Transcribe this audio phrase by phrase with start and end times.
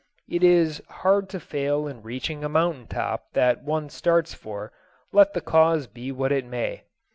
[0.27, 4.71] It is hard to fail in reaching a mountain top that one starts for,
[5.11, 6.85] let the cause be what it may.